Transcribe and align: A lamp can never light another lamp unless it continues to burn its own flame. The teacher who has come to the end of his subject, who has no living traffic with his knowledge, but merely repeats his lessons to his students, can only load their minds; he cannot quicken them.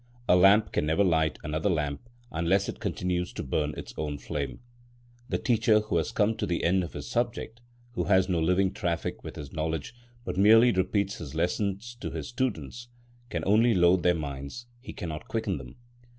A 0.27 0.35
lamp 0.35 0.71
can 0.71 0.87
never 0.87 1.03
light 1.03 1.37
another 1.43 1.69
lamp 1.69 2.09
unless 2.31 2.67
it 2.67 2.79
continues 2.79 3.31
to 3.33 3.43
burn 3.43 3.75
its 3.77 3.93
own 3.99 4.17
flame. 4.17 4.59
The 5.29 5.37
teacher 5.37 5.81
who 5.81 5.97
has 5.97 6.11
come 6.11 6.35
to 6.37 6.47
the 6.47 6.63
end 6.63 6.83
of 6.83 6.93
his 6.93 7.07
subject, 7.07 7.61
who 7.91 8.05
has 8.05 8.27
no 8.27 8.39
living 8.39 8.73
traffic 8.73 9.23
with 9.23 9.35
his 9.35 9.53
knowledge, 9.53 9.93
but 10.25 10.37
merely 10.37 10.71
repeats 10.71 11.19
his 11.19 11.35
lessons 11.35 11.95
to 11.99 12.09
his 12.09 12.29
students, 12.29 12.87
can 13.29 13.43
only 13.45 13.75
load 13.75 14.01
their 14.01 14.15
minds; 14.15 14.65
he 14.79 14.91
cannot 14.91 15.27
quicken 15.27 15.59
them. 15.59 15.75